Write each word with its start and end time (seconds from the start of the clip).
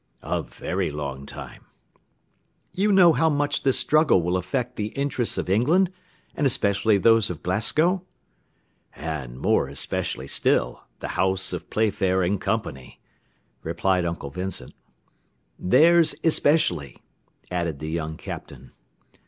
"A 0.23 0.41
very 0.41 0.89
long 0.89 1.27
time." 1.27 1.65
"You 2.73 2.91
know 2.91 3.13
how 3.13 3.29
much 3.29 3.61
this 3.61 3.77
struggle 3.77 4.19
will 4.23 4.35
affect 4.35 4.75
the 4.75 4.87
interests 4.95 5.37
of 5.37 5.47
England, 5.47 5.91
and 6.35 6.47
especially 6.47 6.97
those 6.97 7.29
of 7.29 7.43
Glasgow?" 7.43 8.01
"And 8.95 9.39
more 9.39 9.67
especially 9.67 10.27
still 10.27 10.85
the 11.01 11.09
house 11.09 11.53
of 11.53 11.69
Playfair 11.69 12.27
& 12.37 12.37
Co.," 12.39 12.63
replied 13.61 14.03
Uncle 14.05 14.31
Vincent. 14.31 14.73
"Theirs 15.59 16.15
especially," 16.23 16.97
added 17.51 17.77
the 17.77 17.89
young 17.91 18.17
Captain. 18.17 18.71